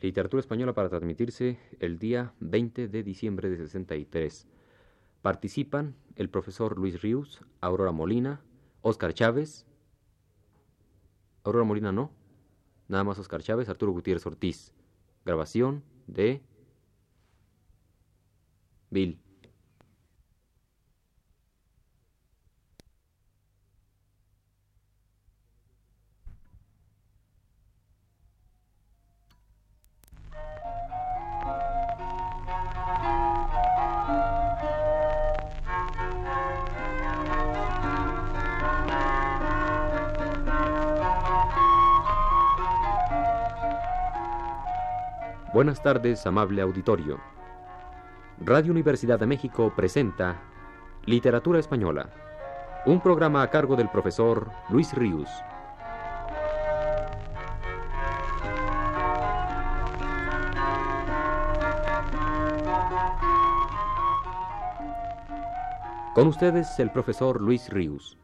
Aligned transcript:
Literatura 0.00 0.40
Española 0.40 0.74
para 0.74 0.88
transmitirse 0.88 1.58
el 1.80 1.98
día 1.98 2.32
20 2.40 2.88
de 2.88 3.02
diciembre 3.02 3.50
de 3.50 3.56
63. 3.56 4.46
Participan 5.22 5.96
el 6.14 6.30
profesor 6.30 6.78
Luis 6.78 7.02
Ríos, 7.02 7.44
Aurora 7.60 7.90
Molina, 7.90 8.40
Oscar 8.82 9.12
Chávez. 9.12 9.66
Aurora 11.42 11.64
Molina 11.64 11.90
no. 11.90 12.12
Nada 12.86 13.04
más 13.04 13.18
Oscar 13.18 13.42
Chávez, 13.42 13.68
Arturo 13.68 13.92
Gutiérrez 13.92 14.24
Ortiz. 14.26 14.72
Grabación 15.24 15.82
de 16.06 16.42
Bill. 18.90 19.18
Buenas 45.58 45.82
tardes, 45.82 46.24
amable 46.24 46.62
auditorio. 46.62 47.18
Radio 48.38 48.70
Universidad 48.70 49.18
de 49.18 49.26
México 49.26 49.72
presenta 49.74 50.40
Literatura 51.04 51.58
Española, 51.58 52.10
un 52.86 53.00
programa 53.00 53.42
a 53.42 53.50
cargo 53.50 53.74
del 53.74 53.90
profesor 53.90 54.52
Luis 54.70 54.94
Ríos. 54.94 55.28
Con 66.14 66.28
ustedes 66.28 66.78
el 66.78 66.92
profesor 66.92 67.40
Luis 67.40 67.68
Ríos. 67.68 68.16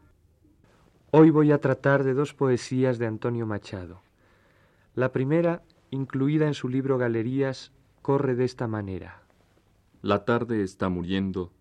Hoy 1.11 1.31
voy 1.31 1.51
a 1.51 1.59
tratar 1.59 2.05
de 2.05 2.13
dos 2.13 2.33
poesías 2.33 2.97
de 2.97 3.07
Antonio 3.07 3.45
Machado. 3.45 4.03
La 4.93 5.11
primera 5.11 5.63
incluida 5.95 6.47
en 6.47 6.53
su 6.53 6.69
libro 6.69 6.97
Galerías, 6.97 7.71
corre 8.01 8.35
de 8.35 8.45
esta 8.45 8.67
manera. 8.67 9.23
La 10.01 10.25
tarde 10.25 10.61
está 10.61 10.89
muriendo, 10.89 11.51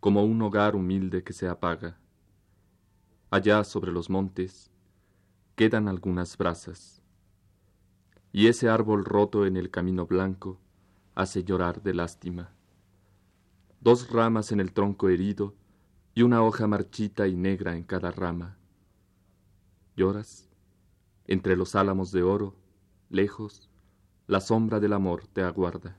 como 0.00 0.24
un 0.24 0.42
hogar 0.42 0.76
humilde 0.76 1.22
que 1.22 1.32
se 1.32 1.48
apaga. 1.48 1.98
Allá 3.30 3.64
sobre 3.64 3.90
los 3.90 4.10
montes 4.10 4.70
quedan 5.56 5.88
algunas 5.88 6.36
brasas, 6.36 7.00
y 8.32 8.48
ese 8.48 8.68
árbol 8.68 9.04
roto 9.04 9.46
en 9.46 9.56
el 9.56 9.70
camino 9.70 10.06
blanco 10.06 10.58
hace 11.14 11.44
llorar 11.44 11.82
de 11.82 11.94
lástima. 11.94 12.52
Dos 13.80 14.10
ramas 14.10 14.50
en 14.52 14.60
el 14.60 14.72
tronco 14.72 15.08
herido 15.08 15.54
y 16.14 16.22
una 16.22 16.42
hoja 16.42 16.66
marchita 16.66 17.28
y 17.28 17.36
negra 17.36 17.76
en 17.76 17.84
cada 17.84 18.10
rama. 18.10 18.58
¿Lloras? 19.96 20.48
Entre 21.26 21.56
los 21.56 21.74
álamos 21.74 22.10
de 22.12 22.22
oro, 22.22 22.56
lejos, 23.14 23.70
la 24.26 24.40
sombra 24.40 24.80
del 24.80 24.92
amor 24.92 25.22
te 25.32 25.42
aguarda. 25.42 25.96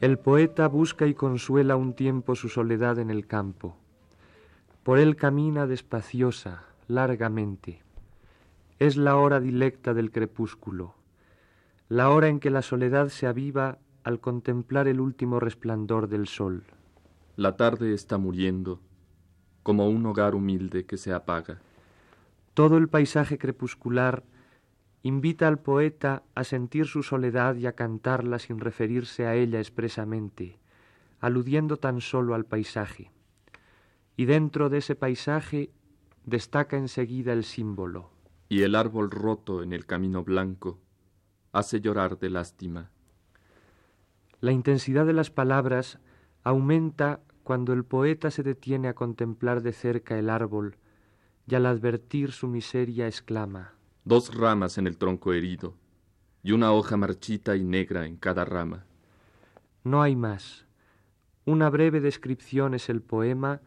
El 0.00 0.16
poeta 0.16 0.68
busca 0.68 1.06
y 1.06 1.14
consuela 1.14 1.74
un 1.74 1.92
tiempo 1.92 2.36
su 2.36 2.48
soledad 2.48 2.98
en 3.00 3.10
el 3.10 3.26
campo. 3.26 3.76
Por 4.84 4.98
él 4.98 5.16
camina 5.16 5.66
despaciosa, 5.66 6.62
largamente. 6.86 7.87
Es 8.80 8.96
la 8.96 9.16
hora 9.16 9.40
dilecta 9.40 9.92
del 9.92 10.12
crepúsculo, 10.12 10.94
la 11.88 12.10
hora 12.10 12.28
en 12.28 12.38
que 12.38 12.48
la 12.48 12.62
soledad 12.62 13.08
se 13.08 13.26
aviva 13.26 13.78
al 14.04 14.20
contemplar 14.20 14.86
el 14.86 15.00
último 15.00 15.40
resplandor 15.40 16.08
del 16.08 16.28
sol. 16.28 16.62
La 17.34 17.56
tarde 17.56 17.92
está 17.92 18.18
muriendo, 18.18 18.80
como 19.64 19.88
un 19.88 20.06
hogar 20.06 20.36
humilde 20.36 20.86
que 20.86 20.96
se 20.96 21.12
apaga. 21.12 21.58
Todo 22.54 22.76
el 22.76 22.88
paisaje 22.88 23.36
crepuscular 23.36 24.22
invita 25.02 25.48
al 25.48 25.58
poeta 25.58 26.22
a 26.36 26.44
sentir 26.44 26.86
su 26.86 27.02
soledad 27.02 27.56
y 27.56 27.66
a 27.66 27.72
cantarla 27.72 28.38
sin 28.38 28.60
referirse 28.60 29.26
a 29.26 29.34
ella 29.34 29.58
expresamente, 29.58 30.56
aludiendo 31.18 31.78
tan 31.78 32.00
solo 32.00 32.36
al 32.36 32.44
paisaje. 32.44 33.10
Y 34.16 34.26
dentro 34.26 34.68
de 34.68 34.78
ese 34.78 34.94
paisaje 34.94 35.72
destaca 36.26 36.76
enseguida 36.76 37.32
el 37.32 37.42
símbolo, 37.42 38.10
y 38.48 38.62
el 38.62 38.74
árbol 38.74 39.10
roto 39.10 39.62
en 39.62 39.72
el 39.72 39.86
camino 39.86 40.24
blanco 40.24 40.78
hace 41.52 41.80
llorar 41.80 42.18
de 42.18 42.30
lástima. 42.30 42.90
La 44.40 44.52
intensidad 44.52 45.06
de 45.06 45.12
las 45.12 45.30
palabras 45.30 45.98
aumenta 46.44 47.20
cuando 47.42 47.72
el 47.72 47.84
poeta 47.84 48.30
se 48.30 48.42
detiene 48.42 48.88
a 48.88 48.94
contemplar 48.94 49.62
de 49.62 49.72
cerca 49.72 50.18
el 50.18 50.30
árbol 50.30 50.76
y 51.46 51.54
al 51.54 51.66
advertir 51.66 52.32
su 52.32 52.46
miseria 52.46 53.06
exclama 53.06 53.72
Dos 54.04 54.34
ramas 54.34 54.78
en 54.78 54.86
el 54.86 54.96
tronco 54.96 55.32
herido 55.32 55.74
y 56.42 56.52
una 56.52 56.72
hoja 56.72 56.96
marchita 56.96 57.56
y 57.56 57.64
negra 57.64 58.06
en 58.06 58.16
cada 58.16 58.44
rama. 58.44 58.86
No 59.84 60.00
hay 60.00 60.16
más. 60.16 60.66
Una 61.44 61.68
breve 61.68 62.00
descripción 62.00 62.74
es 62.74 62.88
el 62.88 63.02
poema 63.02 63.60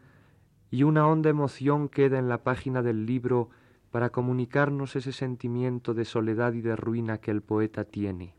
y 0.70 0.82
una 0.82 1.06
honda 1.06 1.30
emoción 1.30 1.88
queda 1.88 2.18
en 2.18 2.28
la 2.28 2.42
página 2.42 2.82
del 2.82 3.06
libro 3.06 3.50
para 3.92 4.10
comunicarnos 4.10 4.96
ese 4.96 5.12
sentimiento 5.12 5.92
de 5.92 6.06
soledad 6.06 6.54
y 6.54 6.62
de 6.62 6.74
ruina 6.74 7.18
que 7.18 7.30
el 7.30 7.42
poeta 7.42 7.84
tiene. 7.84 8.34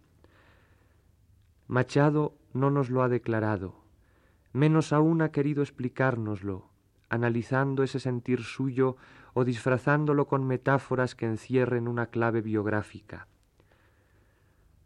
Machado 1.68 2.34
no 2.53 2.72
nos 2.72 2.90
lo 2.90 3.03
ha 3.03 3.08
declarado, 3.08 3.75
menos 4.52 4.91
aún 4.91 5.22
ha 5.22 5.31
querido 5.31 5.62
explicárnoslo, 5.62 6.69
analizando 7.08 7.84
ese 7.84 8.00
sentir 8.00 8.44
suyo 8.44 8.97
o 9.36 9.46
disfrazándolo 9.46 10.25
con 10.25 10.46
metáforas 10.46 11.14
que 11.14 11.28
encierren 11.28 11.88
una 11.88 12.08
clave 12.08 12.41
biográfica. 12.41 13.28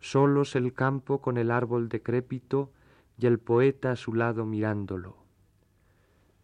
Solos 0.01 0.55
el 0.57 0.73
campo 0.73 1.21
con 1.21 1.37
el 1.37 1.49
árbol 1.49 1.87
decrépito 1.87 2.73
y 3.17 3.25
el 3.25 3.39
poeta 3.39 3.91
a 3.91 3.95
su 3.95 4.13
lado 4.13 4.45
mirándolo. 4.45 5.15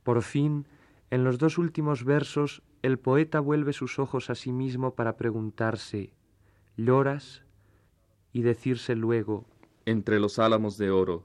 Por 0.04 0.22
fin, 0.22 0.66
en 1.12 1.26
los 1.26 1.38
dos 1.38 1.58
últimos 1.58 2.06
versos 2.06 2.64
el 2.84 3.00
poeta 3.00 3.40
vuelve 3.40 3.72
sus 3.72 3.98
ojos 3.98 4.30
a 4.30 4.36
sí 4.36 4.52
mismo 4.52 4.94
para 4.94 5.16
preguntarse 5.16 6.12
¿Lloras? 6.76 7.44
y 8.34 8.42
decirse 8.42 8.96
luego 8.96 9.46
Entre 9.86 10.20
los 10.20 10.38
álamos 10.38 10.78
de 10.78 10.92
oro, 10.92 11.24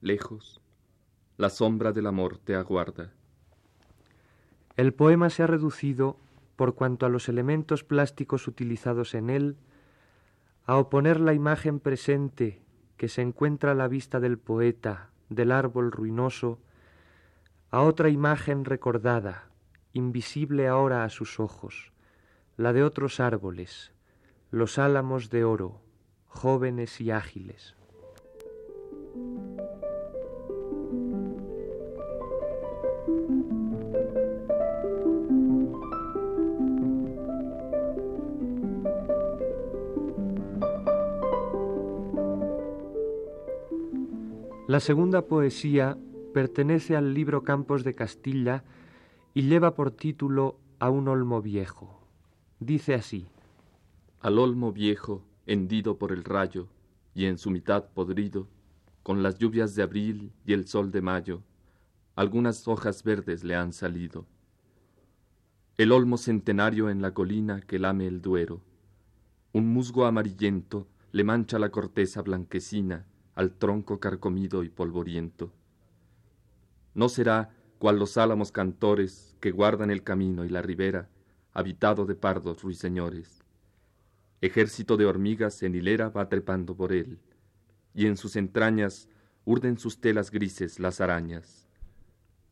lejos, 0.00 0.60
la 1.36 1.48
sombra 1.48 1.92
del 1.92 2.06
amor 2.06 2.38
te 2.38 2.56
aguarda. 2.56 3.12
El 4.76 4.92
poema 4.92 5.30
se 5.30 5.42
ha 5.42 5.46
reducido, 5.46 6.16
por 6.56 6.74
cuanto 6.74 7.06
a 7.06 7.08
los 7.08 7.28
elementos 7.28 7.84
plásticos 7.84 8.48
utilizados 8.48 9.14
en 9.14 9.30
él, 9.30 9.56
a 10.66 10.76
oponer 10.76 11.20
la 11.20 11.34
imagen 11.34 11.78
presente 11.78 12.62
que 12.96 13.08
se 13.08 13.22
encuentra 13.22 13.72
a 13.72 13.74
la 13.74 13.86
vista 13.86 14.18
del 14.18 14.38
poeta 14.38 15.10
del 15.28 15.52
árbol 15.52 15.92
ruinoso 15.92 16.58
a 17.70 17.82
otra 17.82 18.08
imagen 18.08 18.64
recordada, 18.64 19.49
invisible 19.92 20.68
ahora 20.68 21.04
a 21.04 21.08
sus 21.08 21.40
ojos, 21.40 21.92
la 22.56 22.72
de 22.72 22.82
otros 22.82 23.20
árboles, 23.20 23.92
los 24.50 24.78
álamos 24.78 25.30
de 25.30 25.44
oro, 25.44 25.80
jóvenes 26.26 27.00
y 27.00 27.10
ágiles. 27.10 27.74
La 44.70 44.78
segunda 44.78 45.22
poesía 45.22 45.98
pertenece 46.32 46.94
al 46.94 47.12
libro 47.12 47.42
Campos 47.42 47.82
de 47.82 47.94
Castilla 47.94 48.62
y 49.34 49.42
lleva 49.42 49.74
por 49.74 49.90
título 49.90 50.58
A 50.78 50.90
un 50.90 51.08
olmo 51.08 51.40
viejo. 51.40 52.00
Dice 52.58 52.94
así. 52.94 53.26
Al 54.20 54.38
olmo 54.38 54.72
viejo, 54.72 55.22
hendido 55.46 55.98
por 55.98 56.12
el 56.12 56.24
rayo, 56.24 56.68
y 57.14 57.26
en 57.26 57.38
su 57.38 57.50
mitad 57.50 57.88
podrido, 57.90 58.48
con 59.02 59.22
las 59.22 59.38
lluvias 59.38 59.74
de 59.74 59.82
abril 59.82 60.32
y 60.44 60.52
el 60.52 60.66
sol 60.66 60.90
de 60.90 61.00
mayo, 61.00 61.42
algunas 62.16 62.68
hojas 62.68 63.02
verdes 63.02 63.44
le 63.44 63.54
han 63.54 63.72
salido. 63.72 64.26
El 65.78 65.92
olmo 65.92 66.18
centenario 66.18 66.90
en 66.90 67.00
la 67.00 67.14
colina 67.14 67.60
que 67.60 67.78
lame 67.78 68.06
el 68.06 68.20
duero, 68.20 68.60
Un 69.52 69.72
musgo 69.72 70.06
amarillento 70.06 70.86
le 71.10 71.24
mancha 71.24 71.58
la 71.58 71.70
corteza 71.70 72.22
blanquecina 72.22 73.06
al 73.34 73.52
tronco 73.52 73.98
carcomido 73.98 74.62
y 74.62 74.68
polvoriento. 74.68 75.50
No 76.94 77.08
será 77.08 77.50
cual 77.80 77.98
los 77.98 78.18
álamos 78.18 78.52
cantores 78.52 79.34
que 79.40 79.52
guardan 79.52 79.90
el 79.90 80.02
camino 80.02 80.44
y 80.44 80.50
la 80.50 80.60
ribera, 80.60 81.08
habitado 81.54 82.04
de 82.04 82.14
pardos 82.14 82.60
ruiseñores. 82.60 83.42
Ejército 84.42 84.98
de 84.98 85.06
hormigas 85.06 85.62
en 85.62 85.74
hilera 85.74 86.10
va 86.10 86.28
trepando 86.28 86.76
por 86.76 86.92
él, 86.92 87.18
y 87.94 88.04
en 88.04 88.18
sus 88.18 88.36
entrañas 88.36 89.08
urden 89.46 89.78
sus 89.78 89.98
telas 89.98 90.30
grises 90.30 90.78
las 90.78 91.00
arañas. 91.00 91.70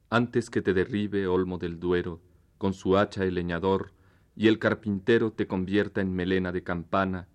Antes 0.08 0.48
que 0.48 0.62
te 0.62 0.72
derribe, 0.72 1.26
olmo 1.26 1.58
del 1.58 1.78
Duero, 1.78 2.22
con 2.56 2.72
su 2.72 2.96
hacha 2.96 3.22
el 3.24 3.34
leñador, 3.34 3.92
y 4.34 4.48
el 4.48 4.58
carpintero 4.58 5.30
te 5.30 5.46
convierta 5.46 6.00
en 6.00 6.14
melena 6.14 6.52
de 6.52 6.62
campana, 6.62 7.28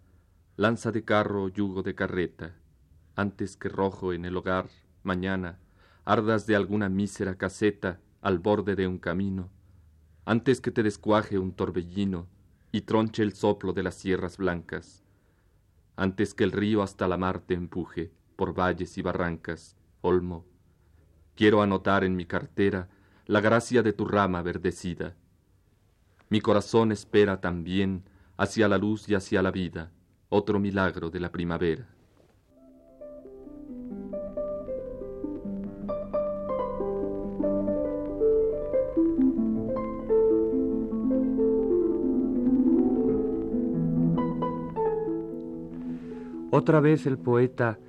lanza 0.58 0.92
de 0.92 1.04
carro 1.04 1.48
yugo 1.48 1.84
de 1.84 1.94
carreta, 1.94 2.56
antes 3.16 3.56
que 3.56 3.70
rojo 3.70 4.14
en 4.14 4.26
el 4.26 4.36
hogar, 4.36 4.68
mañana, 5.04 5.60
ardas 6.06 6.46
de 6.46 6.56
alguna 6.56 6.90
mísera 6.90 7.36
caseta 7.36 8.00
al 8.22 8.40
borde 8.40 8.76
de 8.76 8.88
un 8.88 8.98
camino, 8.98 9.50
antes 10.26 10.62
que 10.62 10.72
te 10.72 10.84
descuaje 10.84 11.38
un 11.38 11.54
torbellino 11.54 12.28
y 12.72 12.82
tronche 12.82 13.24
el 13.24 13.34
soplo 13.34 13.74
de 13.74 13.84
las 13.84 13.96
sierras 13.96 14.38
blancas, 14.38 15.04
antes 15.96 16.34
que 16.34 16.44
el 16.44 16.52
río 16.52 16.82
hasta 16.82 17.08
la 17.08 17.18
mar 17.18 17.40
te 17.40 17.54
empuje 17.54 18.12
por 18.36 18.54
valles 18.58 18.98
y 18.98 19.02
barrancas, 19.02 19.78
olmo, 20.02 20.46
quiero 21.36 21.62
anotar 21.62 22.04
en 22.04 22.16
mi 22.16 22.26
cartera 22.26 22.90
la 23.26 23.42
gracia 23.42 23.84
de 23.84 23.94
tu 23.94 24.06
rama 24.06 24.42
verdecida. 24.42 25.16
Mi 26.30 26.42
corazón 26.42 26.92
espera 26.92 27.42
también 27.42 28.04
hacia 28.38 28.68
la 28.68 28.78
luz 28.78 29.08
y 29.08 29.16
hacia 29.16 29.42
la 29.42 29.52
vida 29.52 29.92
otro 30.30 30.60
milagro 30.60 31.12
de 31.12 31.20
la 31.20 31.32
primavera. 31.32 31.93
Otra 46.56 46.82
vez 46.82 47.08
el 47.08 47.18
poeta 47.18 47.80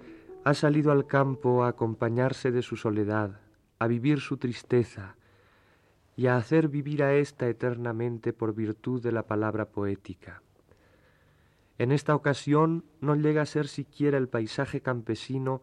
ha 0.43 0.55
salido 0.55 0.91
al 0.91 1.07
campo 1.07 1.65
a 1.65 1.69
acompañarse 1.69 2.51
de 2.51 2.63
su 2.63 2.77
soledad, 2.77 3.39
a 3.79 3.87
vivir 3.87 4.21
su 4.21 4.39
tristeza 4.39 5.17
y 6.17 6.29
a 6.29 6.37
hacer 6.37 6.69
vivir 6.69 7.03
a 7.03 7.13
ésta 7.13 7.47
eternamente 7.47 8.33
por 8.33 8.55
virtud 8.55 9.03
de 9.03 9.13
la 9.13 9.25
palabra 9.25 9.67
poética. 9.67 10.41
En 11.77 11.93
esta 11.93 12.15
ocasión 12.15 12.87
no 13.03 13.15
llega 13.17 13.43
a 13.43 13.47
ser 13.47 13.69
siquiera 13.69 14.17
el 14.17 14.31
paisaje 14.31 14.81
campesino 14.81 15.61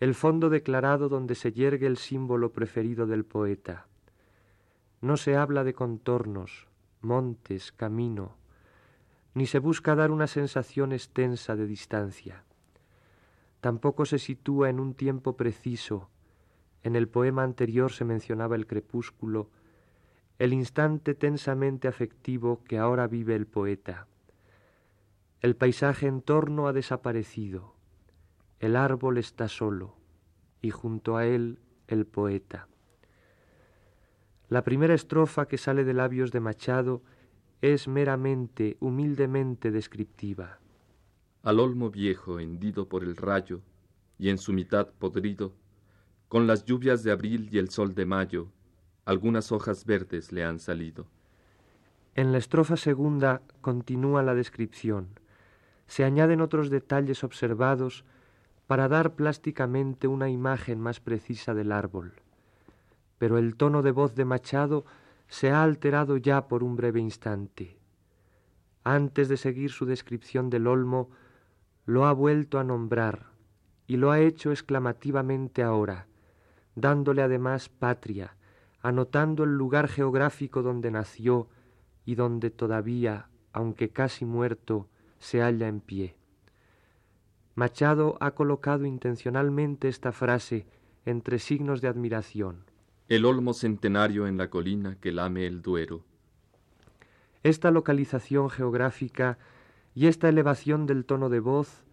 el 0.00 0.14
fondo 0.14 0.48
declarado 0.48 1.10
donde 1.10 1.34
se 1.34 1.52
yergue 1.52 1.86
el 1.86 1.98
símbolo 1.98 2.50
preferido 2.50 3.06
del 3.06 3.26
poeta. 3.26 3.88
No 5.02 5.18
se 5.18 5.36
habla 5.36 5.64
de 5.64 5.74
contornos, 5.74 6.66
montes, 7.02 7.72
camino, 7.72 8.36
ni 9.34 9.46
se 9.46 9.58
busca 9.58 9.94
dar 9.94 10.10
una 10.10 10.26
sensación 10.26 10.92
extensa 10.92 11.56
de 11.56 11.66
distancia. 11.66 12.44
Tampoco 13.60 14.04
se 14.04 14.18
sitúa 14.18 14.68
en 14.70 14.80
un 14.80 14.94
tiempo 14.94 15.36
preciso. 15.36 16.10
En 16.82 16.96
el 16.96 17.08
poema 17.08 17.44
anterior 17.44 17.92
se 17.92 18.04
mencionaba 18.04 18.56
el 18.56 18.66
crepúsculo, 18.66 19.50
el 20.38 20.52
instante 20.52 21.14
tensamente 21.14 21.88
afectivo 21.88 22.64
que 22.64 22.78
ahora 22.78 23.06
vive 23.06 23.36
el 23.36 23.46
poeta. 23.46 24.08
El 25.40 25.56
paisaje 25.56 26.06
en 26.06 26.22
torno 26.22 26.66
ha 26.66 26.72
desaparecido, 26.72 27.74
el 28.58 28.76
árbol 28.76 29.18
está 29.18 29.48
solo 29.48 29.96
y 30.60 30.70
junto 30.70 31.16
a 31.16 31.26
él 31.26 31.58
el 31.88 32.06
poeta. 32.06 32.68
La 34.48 34.62
primera 34.62 34.94
estrofa 34.94 35.46
que 35.46 35.58
sale 35.58 35.82
de 35.82 35.94
labios 35.94 36.30
de 36.30 36.40
Machado 36.40 37.02
es 37.62 37.86
meramente, 37.86 38.76
humildemente 38.80 39.70
descriptiva. 39.70 40.58
Al 41.44 41.60
olmo 41.60 41.90
viejo 41.90 42.40
hendido 42.40 42.88
por 42.88 43.04
el 43.04 43.16
rayo 43.16 43.60
y 44.18 44.30
en 44.30 44.38
su 44.38 44.52
mitad 44.52 44.88
podrido, 44.98 45.54
con 46.28 46.48
las 46.48 46.64
lluvias 46.64 47.04
de 47.04 47.12
abril 47.12 47.48
y 47.52 47.58
el 47.58 47.70
sol 47.70 47.94
de 47.94 48.04
mayo, 48.04 48.48
algunas 49.04 49.52
hojas 49.52 49.84
verdes 49.84 50.32
le 50.32 50.44
han 50.44 50.58
salido. 50.58 51.06
En 52.16 52.32
la 52.32 52.38
estrofa 52.38 52.76
segunda 52.76 53.42
continúa 53.60 54.24
la 54.24 54.34
descripción. 54.34 55.20
Se 55.86 56.02
añaden 56.02 56.40
otros 56.40 56.68
detalles 56.68 57.22
observados 57.22 58.04
para 58.66 58.88
dar 58.88 59.14
plásticamente 59.14 60.08
una 60.08 60.28
imagen 60.30 60.80
más 60.80 60.98
precisa 60.98 61.54
del 61.54 61.70
árbol. 61.70 62.14
Pero 63.18 63.38
el 63.38 63.54
tono 63.54 63.82
de 63.82 63.92
voz 63.92 64.16
de 64.16 64.24
Machado 64.24 64.84
se 65.32 65.50
ha 65.50 65.62
alterado 65.62 66.18
ya 66.18 66.46
por 66.46 66.62
un 66.62 66.76
breve 66.76 67.00
instante. 67.00 67.78
Antes 68.84 69.30
de 69.30 69.38
seguir 69.38 69.70
su 69.70 69.86
descripción 69.86 70.50
del 70.50 70.66
olmo, 70.66 71.08
lo 71.86 72.04
ha 72.04 72.12
vuelto 72.12 72.58
a 72.58 72.64
nombrar 72.64 73.30
y 73.86 73.96
lo 73.96 74.10
ha 74.10 74.20
hecho 74.20 74.50
exclamativamente 74.50 75.62
ahora, 75.62 76.06
dándole 76.74 77.22
además 77.22 77.70
patria, 77.70 78.36
anotando 78.82 79.44
el 79.44 79.56
lugar 79.56 79.88
geográfico 79.88 80.60
donde 80.60 80.90
nació 80.90 81.48
y 82.04 82.14
donde 82.14 82.50
todavía, 82.50 83.30
aunque 83.54 83.88
casi 83.88 84.26
muerto, 84.26 84.90
se 85.18 85.40
halla 85.40 85.66
en 85.66 85.80
pie. 85.80 86.14
Machado 87.54 88.18
ha 88.20 88.32
colocado 88.32 88.84
intencionalmente 88.84 89.88
esta 89.88 90.12
frase 90.12 90.66
entre 91.06 91.38
signos 91.38 91.80
de 91.80 91.88
admiración 91.88 92.66
el 93.14 93.26
olmo 93.26 93.52
centenario 93.52 94.26
en 94.26 94.38
la 94.38 94.48
colina 94.48 94.96
que 94.98 95.12
lame 95.12 95.46
el 95.46 95.60
Duero. 95.60 96.02
Esta 97.42 97.70
localización 97.70 98.48
geográfica 98.48 99.36
y 99.94 100.06
esta 100.06 100.30
elevación 100.30 100.86
del 100.86 101.04
tono 101.04 101.28
de 101.28 101.40
voz 101.40 101.84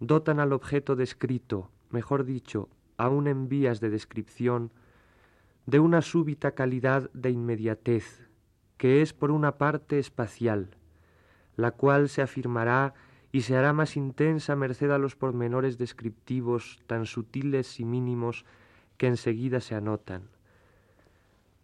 dotan 0.00 0.40
al 0.40 0.52
objeto 0.52 0.96
descrito, 0.96 1.70
mejor 1.90 2.24
dicho, 2.24 2.68
aún 2.96 3.28
en 3.28 3.48
vías 3.48 3.78
de 3.78 3.88
descripción, 3.88 4.72
de 5.64 5.78
una 5.78 6.02
súbita 6.02 6.56
calidad 6.56 7.08
de 7.12 7.30
inmediatez, 7.30 8.28
que 8.76 9.00
es 9.00 9.12
por 9.12 9.30
una 9.30 9.58
parte 9.58 10.00
espacial, 10.00 10.70
la 11.54 11.70
cual 11.70 12.08
se 12.08 12.20
afirmará 12.20 12.94
y 13.30 13.42
se 13.42 13.56
hará 13.56 13.72
más 13.72 13.96
intensa 13.96 14.56
merced 14.56 14.90
a 14.90 14.98
los 14.98 15.14
pormenores 15.14 15.78
descriptivos 15.78 16.80
tan 16.88 17.06
sutiles 17.06 17.78
y 17.78 17.84
mínimos 17.84 18.44
que 18.96 19.06
enseguida 19.06 19.60
se 19.60 19.76
anotan. 19.76 20.33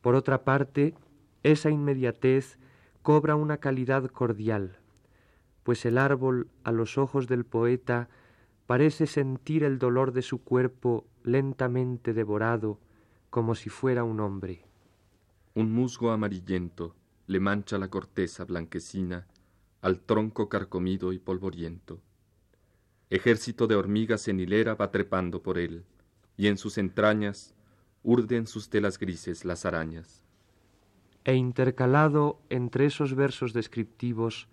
Por 0.01 0.15
otra 0.15 0.45
parte, 0.45 0.95
esa 1.43 1.71
inmediatez 1.71 2.59
cobra 3.03 3.37
una 3.37 3.59
calidad 3.59 4.07
cordial, 4.07 4.79
pues 5.63 5.85
el 5.85 5.99
árbol, 5.99 6.49
a 6.65 6.73
los 6.73 6.99
ojos 6.99 7.27
del 7.27 7.45
poeta, 7.45 8.09
parece 8.67 9.07
sentir 9.07 9.65
el 9.65 9.79
dolor 9.79 10.13
de 10.13 10.23
su 10.23 10.43
cuerpo 10.43 11.07
lentamente 11.23 12.13
devorado, 12.13 12.79
como 13.29 13.55
si 13.55 13.69
fuera 13.69 14.05
un 14.05 14.21
hombre. 14.21 14.65
Un 15.55 15.73
musgo 15.73 16.11
amarillento 16.11 16.95
le 17.27 17.41
mancha 17.41 17.79
la 17.79 17.89
corteza 17.89 18.45
blanquecina 18.45 19.27
al 19.83 20.01
tronco 20.01 20.49
carcomido 20.49 21.13
y 21.13 21.19
polvoriento. 21.19 22.01
Ejército 23.09 23.67
de 23.67 23.77
hormigas 23.77 24.29
en 24.29 24.41
hilera 24.41 24.75
va 24.75 24.91
trepando 24.91 25.43
por 25.43 25.59
él, 25.59 25.85
y 26.37 26.47
en 26.47 26.57
sus 26.59 26.79
entrañas 26.79 27.55
urden 28.03 28.47
sus 28.47 28.71
telas 28.71 28.99
grises 28.99 29.45
las 29.45 29.65
arañas. 29.65 30.25
E 31.25 31.35
intercalado 31.35 32.41
entre 32.49 32.87
esos 32.87 33.15
versos 33.15 33.53
descriptivos, 33.53 34.49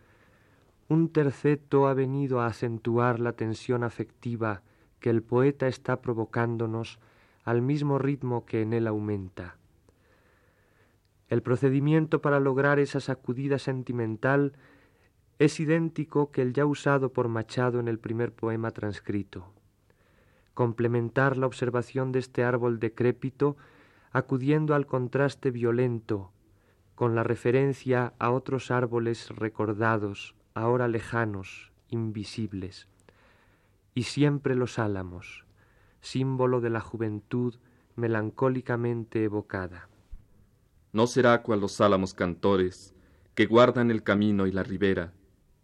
un 0.89 1.09
terceto 1.09 1.87
ha 1.87 1.93
venido 1.93 2.41
a 2.41 2.47
acentuar 2.47 3.19
la 3.19 3.33
tensión 3.33 3.83
afectiva 3.83 4.61
que 4.99 5.09
el 5.09 5.21
poeta 5.21 5.67
está 5.67 6.01
provocándonos 6.01 6.99
al 7.43 7.61
mismo 7.61 7.99
ritmo 7.99 8.45
que 8.45 8.61
en 8.61 8.73
él 8.73 8.87
aumenta. 8.87 9.57
El 11.29 11.41
procedimiento 11.41 12.21
para 12.21 12.39
lograr 12.39 12.79
esa 12.79 12.99
sacudida 12.99 13.59
sentimental 13.59 14.53
es 15.39 15.59
idéntico 15.59 16.31
que 16.31 16.41
el 16.41 16.53
ya 16.53 16.65
usado 16.65 17.13
por 17.13 17.27
Machado 17.27 17.79
en 17.79 17.87
el 17.87 17.99
primer 17.99 18.33
poema 18.33 18.71
transcrito 18.71 19.56
complementar 20.57 21.37
la 21.37 21.45
observación 21.45 22.11
de 22.11 22.17
este 22.17 22.43
árbol 22.43 22.79
decrépito 22.79 23.57
acudiendo 24.11 24.73
al 24.73 24.87
contraste 24.87 25.51
violento 25.51 26.31
con 26.95 27.13
la 27.13 27.21
referencia 27.21 28.15
a 28.17 28.31
otros 28.31 28.71
árboles 28.71 29.29
recordados, 29.29 30.33
ahora 30.55 30.87
lejanos, 30.87 31.71
invisibles, 31.89 32.87
y 33.93 34.01
siempre 34.01 34.55
los 34.55 34.79
álamos, 34.79 35.45
símbolo 36.01 36.59
de 36.59 36.71
la 36.71 36.81
juventud 36.81 37.53
melancólicamente 37.95 39.23
evocada. 39.23 39.89
No 40.91 41.05
será 41.05 41.43
cual 41.43 41.59
los 41.61 41.79
álamos 41.81 42.15
cantores 42.15 42.95
que 43.35 43.45
guardan 43.45 43.91
el 43.91 44.01
camino 44.01 44.47
y 44.47 44.51
la 44.51 44.63
ribera, 44.63 45.13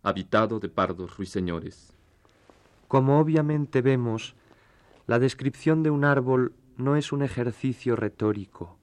habitado 0.03 0.59
de 0.59 0.69
pardos 0.69 1.17
ruiseñores. 1.17 1.97
Como 2.87 3.19
obviamente 3.19 3.81
vemos, 3.81 4.35
la 5.05 5.19
descripción 5.19 5.83
de 5.83 5.89
un 5.89 6.05
árbol 6.05 6.53
no 6.77 6.95
es 6.95 7.11
un 7.11 7.23
ejercicio 7.23 7.95
retórico, 7.95 8.77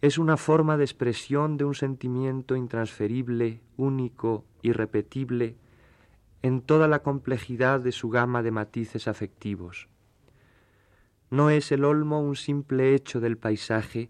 es 0.00 0.16
una 0.16 0.36
forma 0.36 0.76
de 0.76 0.84
expresión 0.84 1.56
de 1.56 1.64
un 1.64 1.74
sentimiento 1.74 2.54
intransferible, 2.54 3.60
único, 3.76 4.44
irrepetible, 4.62 5.56
en 6.42 6.60
toda 6.60 6.86
la 6.86 7.00
complejidad 7.02 7.80
de 7.80 7.90
su 7.90 8.08
gama 8.08 8.44
de 8.44 8.52
matices 8.52 9.08
afectivos. 9.08 9.88
No 11.30 11.50
es 11.50 11.72
el 11.72 11.84
olmo 11.84 12.20
un 12.20 12.36
simple 12.36 12.94
hecho 12.94 13.18
del 13.18 13.36
paisaje, 13.36 14.08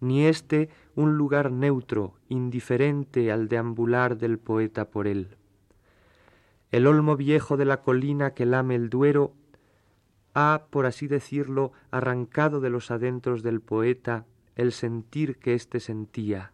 ni 0.00 0.24
éste 0.24 0.68
un 0.94 1.16
lugar 1.16 1.50
neutro, 1.50 2.14
indiferente 2.28 3.32
al 3.32 3.48
deambular 3.48 4.18
del 4.18 4.38
poeta 4.38 4.88
por 4.88 5.08
él. 5.08 5.36
El 6.70 6.86
olmo 6.86 7.16
viejo 7.16 7.56
de 7.56 7.64
la 7.64 7.82
colina 7.82 8.34
que 8.34 8.46
lame 8.46 8.76
el 8.76 8.88
Duero 8.88 9.32
ha, 10.38 10.66
por 10.70 10.86
así 10.86 11.08
decirlo, 11.08 11.72
arrancado 11.90 12.60
de 12.60 12.70
los 12.70 12.92
adentros 12.92 13.42
del 13.42 13.60
poeta 13.60 14.24
el 14.54 14.70
sentir 14.70 15.38
que 15.38 15.54
éste 15.54 15.80
sentía, 15.80 16.52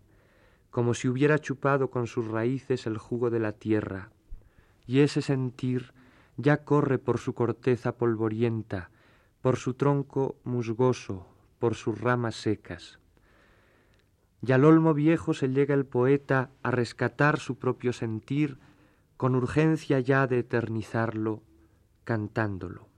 como 0.71 0.95
si 0.95 1.07
hubiera 1.07 1.39
chupado 1.39 1.91
con 1.91 2.07
sus 2.07 2.27
raíces 2.27 2.87
el 2.87 2.97
jugo 2.97 3.29
de 3.29 3.41
la 3.41 3.53
tierra, 3.53 4.11
y 4.87 5.01
ese 5.01 5.21
sentir 5.21 5.93
ya 6.39 6.65
corre 6.65 6.99
por 6.99 7.19
su 7.19 7.35
corteza 7.35 7.97
polvorienta, 7.97 8.91
por 9.43 9.57
su 9.57 9.75
tronco 9.75 10.37
musgoso, 10.45 11.27
por 11.59 11.75
sus 11.75 12.01
ramas 12.01 12.37
secas. 12.37 12.99
Y 14.41 14.53
al 14.53 14.65
olmo 14.65 14.95
viejo 14.95 15.35
se 15.35 15.49
llega 15.49 15.75
el 15.75 15.85
poeta 15.85 16.51
a 16.63 16.71
rescatar 16.71 17.39
su 17.39 17.59
propio 17.59 17.93
sentir 17.93 18.59
con 19.19 19.35
urgencia 19.35 20.01
ya 20.01 20.27
de 20.27 20.39
eternizarlo, 20.39 21.43
cantándolo. 22.05 22.94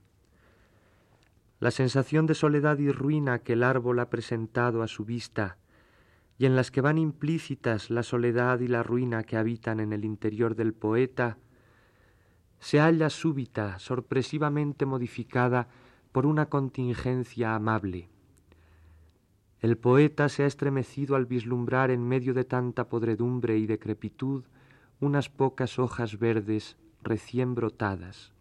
La 1.59 1.71
sensación 1.71 2.27
de 2.27 2.35
soledad 2.35 2.77
y 2.77 2.91
ruina 2.91 3.39
que 3.39 3.53
el 3.53 3.63
árbol 3.63 3.99
ha 3.99 4.09
presentado 4.09 4.83
a 4.83 4.87
su 4.87 5.05
vista, 5.05 5.57
y 6.37 6.45
en 6.45 6.55
las 6.55 6.69
que 6.69 6.81
van 6.81 6.99
implícitas 6.99 7.89
la 7.89 8.03
soledad 8.03 8.59
y 8.59 8.67
la 8.67 8.83
ruina 8.83 9.23
que 9.23 9.37
habitan 9.37 9.79
en 9.79 9.91
el 9.91 10.05
interior 10.05 10.55
del 10.55 10.73
poeta, 10.73 11.37
se 12.59 12.79
halla 12.79 13.09
súbita, 13.09 13.79
sorpresivamente 13.79 14.85
modificada 14.85 15.67
por 16.11 16.25
una 16.27 16.47
contingencia 16.47 17.55
amable. 17.55 18.09
El 19.59 19.77
poeta 19.77 20.29
se 20.29 20.43
ha 20.43 20.45
estremecido 20.45 21.15
al 21.15 21.25
vislumbrar 21.25 21.89
en 21.89 22.07
medio 22.07 22.35
de 22.35 22.43
tanta 22.43 22.87
podredumbre 22.87 23.57
y 23.57 23.65
decrepitud 23.65 24.43
unas 24.99 25.29
pocas 25.29 25.79
hojas 25.79 26.19
verdes 26.19 26.77
recién 27.01 27.55
brotadas. 27.55 28.36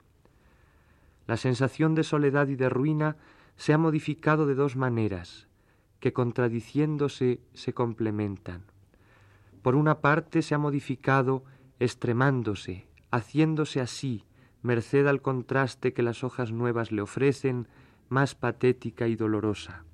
La 1.26 1.37
sensación 1.37 1.95
de 1.95 2.04
soledad 2.04 2.49
y 2.49 2.56
de 2.56 2.68
ruina 2.68 3.16
se 3.56 3.73
ha 3.73 3.78
modificado 3.78 4.47
de 4.47 4.54
dos 4.54 4.76
maneras, 4.76 5.49
que 6.00 6.12
contradiciéndose 6.12 7.40
se 7.52 7.73
complementan. 7.73 8.62
Por 9.62 9.75
una 9.75 10.00
parte 10.00 10.42
se 10.42 10.54
ha 10.54 10.59
modificado 10.59 11.42
extremándose, 11.80 12.87
haciéndose 13.11 13.80
así, 13.80 14.25
merced 14.62 15.06
al 15.06 15.23
contraste 15.23 15.92
que 15.92 16.02
las 16.02 16.23
hojas 16.23 16.52
nuevas 16.52 16.92
le 16.92 17.02
ofrecen, 17.02 17.68
más 18.09 18.35
patética 18.35 19.09
y 19.09 19.16
dolorosa. 19.16 19.85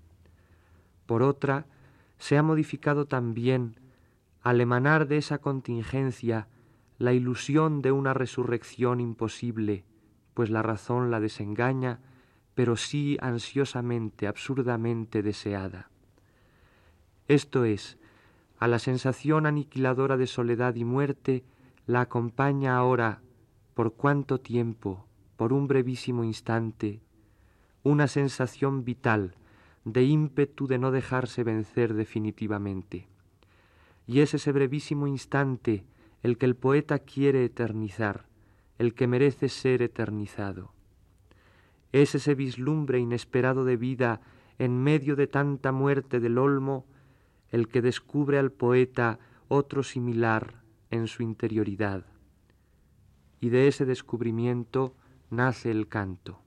Por 1.07 1.23
otra, 1.23 1.67
se 2.19 2.37
ha 2.37 2.43
modificado 2.43 3.07
también, 3.07 3.81
al 4.43 4.61
emanar 4.61 5.09
de 5.09 5.17
esa 5.19 5.39
contingencia, 5.39 6.49
la 6.99 7.13
ilusión 7.13 7.81
de 7.83 7.93
una 7.93 8.15
resurrección 8.15 9.01
imposible, 9.01 9.85
pues 10.35 10.51
la 10.51 10.63
razón 10.63 11.11
la 11.11 11.21
desengaña, 11.21 12.01
pero 12.55 12.77
sí 12.77 13.17
ansiosamente, 13.21 14.27
absurdamente 14.27 15.23
deseada. 15.23 15.91
Esto 17.29 17.65
es, 17.65 17.99
a 18.59 18.69
la 18.69 18.79
sensación 18.79 19.47
aniquiladora 19.47 20.17
de 20.17 20.27
soledad 20.27 20.75
y 20.75 20.85
muerte 20.85 21.45
la 21.87 22.03
acompaña 22.03 22.77
ahora, 22.77 23.21
por 23.75 23.95
cuánto 23.95 24.39
tiempo, 24.39 25.07
por 25.37 25.53
un 25.53 25.67
brevísimo 25.67 26.25
instante, 26.25 27.01
una 27.83 28.07
sensación 28.07 28.85
vital 28.85 29.35
de 29.85 30.05
ímpetu 30.05 30.67
de 30.67 30.79
no 30.79 30.91
dejarse 30.93 31.43
vencer 31.43 31.95
definitivamente. 31.95 33.09
Y 34.07 34.21
es 34.21 34.35
ese 34.35 34.53
brevísimo 34.53 35.07
instante 35.07 35.85
el 36.23 36.39
que 36.39 36.47
el 36.47 36.55
poeta 36.55 37.01
quiere 37.01 37.45
eternizar, 37.45 38.27
el 38.83 38.95
que 38.95 39.07
merece 39.07 39.49
ser 39.49 39.81
eternizado. 39.81 40.73
Es 41.93 42.17
ese 42.17 42.35
vislumbre 42.35 42.99
inesperado 42.99 43.65
de 43.65 43.77
vida 43.77 44.21
en 44.59 44.83
medio 44.83 45.15
de 45.15 45.29
tanta 45.29 45.71
muerte 45.71 46.19
del 46.19 46.37
olmo 46.37 46.85
el 47.51 47.69
que 47.69 47.81
descubre 47.81 48.41
al 48.41 48.51
poeta 48.51 49.21
otro 49.47 49.85
similar 49.85 50.65
en 50.91 51.07
su 51.07 51.23
interioridad. 51.23 52.07
Y 53.39 53.51
de 53.51 53.69
ese 53.69 53.85
descubrimiento 53.85 54.97
nace 55.31 55.71
el 55.71 55.87
canto. 55.87 56.41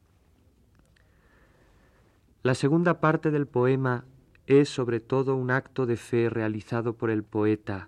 La 2.43 2.53
segunda 2.53 2.99
parte 2.99 3.31
del 3.31 3.47
poema 3.47 4.03
es 4.45 4.67
sobre 4.67 4.99
todo 4.99 5.37
un 5.37 5.51
acto 5.51 5.85
de 5.85 5.95
fe 5.95 6.29
realizado 6.29 6.97
por 6.97 7.11
el 7.11 7.23
poeta, 7.23 7.87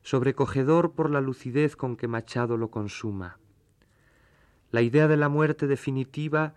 sobrecogedor 0.00 0.92
por 0.92 1.10
la 1.10 1.20
lucidez 1.20 1.76
con 1.76 1.96
que 1.96 2.08
Machado 2.08 2.56
lo 2.56 2.70
consuma. 2.70 3.38
La 4.70 4.82
idea 4.82 5.08
de 5.08 5.16
la 5.16 5.28
muerte 5.28 5.66
definitiva 5.66 6.54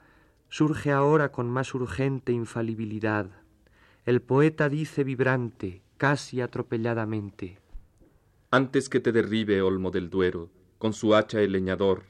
surge 0.50 0.92
ahora 0.92 1.32
con 1.32 1.50
más 1.50 1.74
urgente 1.74 2.34
infalibilidad. 2.34 3.30
El 4.06 4.22
poeta 4.22 4.68
dice 4.68 5.06
vibrante, 5.06 5.82
casi 5.98 6.42
atropelladamente. 6.42 7.60
Antes 8.50 8.90
que 8.90 9.00
te 9.00 9.14
derribe 9.14 9.62
Olmo 9.62 9.92
del 9.92 10.10
Duero, 10.10 10.50
con 10.78 10.92
su 10.92 11.16
hacha 11.16 11.40
el 11.40 11.54
leñador, 11.54 12.04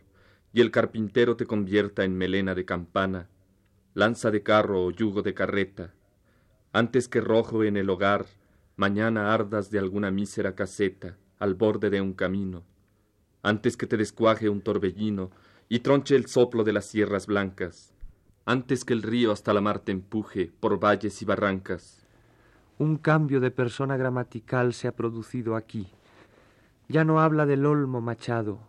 y 0.54 0.62
el 0.62 0.72
carpintero 0.72 1.36
te 1.36 1.46
convierta 1.46 2.04
en 2.04 2.18
melena 2.18 2.56
de 2.56 2.66
campana, 2.66 3.30
lanza 3.94 4.32
de 4.32 4.42
carro 4.42 4.84
o 4.84 4.92
yugo 4.92 5.22
de 5.22 5.36
carreta, 5.36 5.94
antes 6.74 7.08
que 7.08 7.22
rojo 7.22 7.64
en 7.64 7.78
el 7.78 7.90
hogar, 7.90 8.26
mañana 8.76 9.34
ardas 9.34 9.70
de 9.70 9.78
alguna 9.78 10.10
mísera 10.10 10.56
caseta, 10.56 11.18
al 11.38 11.54
borde 11.54 11.90
de 11.92 12.02
un 12.02 12.14
camino, 12.14 12.64
antes 13.44 13.78
que 13.78 13.86
te 13.86 13.98
descuaje 13.98 14.50
un 14.50 14.62
torbellino, 14.62 15.32
y 15.72 15.80
tronche 15.80 16.18
el 16.18 16.26
soplo 16.26 16.66
de 16.66 16.74
las 16.74 16.84
sierras 16.84 17.28
blancas, 17.28 17.94
antes 18.44 18.84
que 18.84 18.92
el 18.92 19.02
río 19.02 19.32
hasta 19.32 19.54
la 19.54 19.62
mar 19.62 19.80
te 19.80 19.94
empuje 19.94 20.52
por 20.60 20.78
valles 20.84 21.22
y 21.22 21.24
barrancas. 21.24 22.06
Un 22.78 22.98
cambio 22.98 23.40
de 23.40 23.52
persona 23.52 23.96
gramatical 23.96 24.74
se 24.74 24.90
ha 24.90 24.98
producido 24.98 25.56
aquí. 25.56 25.88
Ya 26.90 27.06
no 27.06 27.22
habla 27.22 27.46
del 27.46 27.66
olmo 27.66 28.02
Machado, 28.02 28.60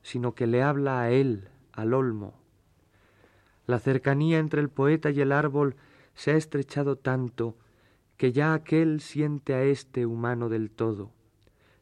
sino 0.00 0.34
que 0.34 0.46
le 0.46 0.62
habla 0.62 1.02
a 1.02 1.10
él, 1.10 1.50
al 1.72 1.92
olmo. 1.92 2.32
La 3.66 3.78
cercanía 3.78 4.38
entre 4.38 4.62
el 4.62 4.70
poeta 4.70 5.10
y 5.10 5.20
el 5.20 5.32
árbol 5.32 5.76
se 6.14 6.30
ha 6.30 6.36
estrechado 6.36 6.96
tanto 6.96 7.58
que 8.16 8.32
ya 8.32 8.54
aquel 8.54 9.02
siente 9.02 9.52
a 9.52 9.62
este 9.62 10.06
humano 10.06 10.48
del 10.48 10.70
todo. 10.70 11.10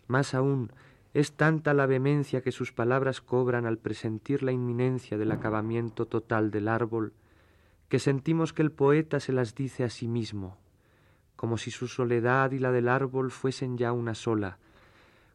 Más 0.09 0.35
aún, 0.35 0.73
es 1.15 1.33
tanta 1.33 1.75
la 1.75 1.87
vehemencia 1.87 2.43
que 2.43 2.51
sus 2.51 2.73
palabras 2.73 3.21
cobran 3.21 3.67
al 3.67 3.79
presentir 3.79 4.43
la 4.43 4.51
inminencia 4.51 5.17
del 5.17 5.31
acabamiento 5.31 6.07
total 6.07 6.51
del 6.51 6.67
árbol, 6.67 7.13
que 7.89 8.01
sentimos 8.01 8.53
que 8.53 8.63
el 8.63 8.73
poeta 8.73 9.21
se 9.21 9.33
las 9.33 9.55
dice 9.55 9.85
a 9.85 9.91
sí 9.91 10.09
mismo, 10.09 10.59
como 11.37 11.57
si 11.57 11.71
su 11.71 11.87
soledad 11.87 12.51
y 12.51 12.59
la 12.59 12.73
del 12.73 12.89
árbol 12.89 13.31
fuesen 13.31 13.79
ya 13.79 13.93
una 13.93 14.17
sola, 14.17 14.59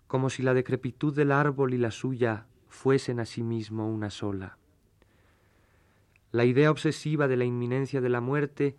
como 0.07 0.29
si 0.29 0.43
la 0.43 0.53
decrepitud 0.53 1.15
del 1.15 1.31
árbol 1.31 1.73
y 1.73 1.77
la 1.77 1.91
suya 1.91 2.45
fuesen 2.67 3.21
a 3.21 3.25
sí 3.25 3.41
mismo 3.41 3.89
una 3.89 4.09
sola. 4.09 4.57
La 6.33 6.43
idea 6.43 6.71
obsesiva 6.71 7.29
de 7.29 7.37
la 7.37 7.45
inminencia 7.45 8.01
de 8.01 8.09
la 8.09 8.19
muerte 8.19 8.75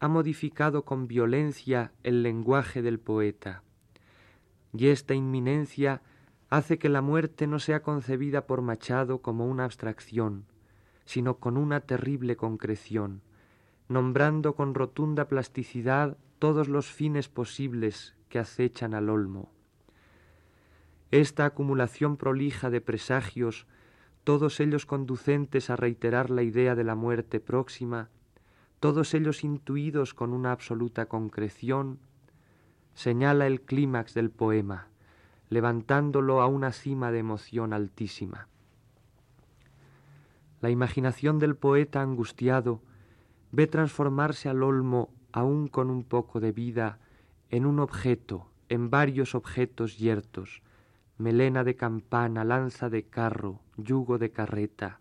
ha 0.00 0.08
modificado 0.08 0.84
con 0.84 1.06
violencia 1.06 1.92
el 2.02 2.24
lenguaje 2.24 2.82
del 2.82 2.98
poeta, 2.98 3.62
y 4.72 4.88
esta 4.88 5.14
inminencia 5.14 6.02
hace 6.50 6.78
que 6.78 6.88
la 6.88 7.00
muerte 7.00 7.46
no 7.46 7.60
sea 7.60 7.82
concebida 7.82 8.46
por 8.46 8.60
Machado 8.60 9.22
como 9.22 9.46
una 9.46 9.64
abstracción, 9.64 10.44
sino 11.04 11.38
con 11.38 11.56
una 11.56 11.80
terrible 11.80 12.36
concreción, 12.36 13.22
nombrando 13.88 14.56
con 14.56 14.74
rotunda 14.74 15.28
plasticidad 15.28 16.16
todos 16.40 16.68
los 16.68 16.86
fines 16.90 17.28
posibles 17.28 18.16
que 18.28 18.40
acechan 18.40 18.94
al 18.94 19.08
olmo. 19.08 19.52
Esta 21.12 21.44
acumulación 21.44 22.16
prolija 22.16 22.68
de 22.70 22.80
presagios, 22.80 23.66
todos 24.24 24.60
ellos 24.60 24.86
conducentes 24.86 25.70
a 25.70 25.76
reiterar 25.76 26.30
la 26.30 26.42
idea 26.42 26.74
de 26.74 26.84
la 26.84 26.94
muerte 26.94 27.40
próxima, 27.40 28.10
todos 28.80 29.14
ellos 29.14 29.44
intuidos 29.44 30.14
con 30.14 30.32
una 30.32 30.52
absoluta 30.52 31.06
concreción, 31.06 31.98
señala 32.94 33.46
el 33.46 33.60
clímax 33.60 34.14
del 34.14 34.30
poema, 34.30 34.88
levantándolo 35.50 36.40
a 36.40 36.46
una 36.46 36.72
cima 36.72 37.12
de 37.12 37.18
emoción 37.18 37.72
altísima. 37.72 38.48
La 40.60 40.70
imaginación 40.70 41.38
del 41.38 41.56
poeta 41.56 42.00
angustiado 42.00 42.80
ve 43.50 43.66
transformarse 43.66 44.48
al 44.48 44.62
olmo, 44.62 45.10
aún 45.32 45.68
con 45.68 45.90
un 45.90 46.04
poco 46.04 46.40
de 46.40 46.52
vida, 46.52 46.98
en 47.50 47.66
un 47.66 47.80
objeto, 47.80 48.46
en 48.68 48.90
varios 48.90 49.34
objetos 49.34 49.98
yertos, 49.98 50.62
melena 51.18 51.64
de 51.64 51.74
campana, 51.74 52.44
lanza 52.44 52.88
de 52.88 53.04
carro, 53.04 53.60
yugo 53.76 54.18
de 54.18 54.30
carreta, 54.30 55.00